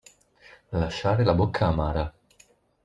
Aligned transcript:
Lasciare 0.69 1.23
la 1.23 1.35
bocca 1.35 1.67
amara. 1.67 2.11